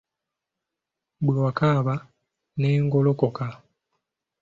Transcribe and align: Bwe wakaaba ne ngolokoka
Bwe 1.23 1.35
wakaaba 1.43 1.95
ne 2.59 2.69
ngolokoka 2.85 3.45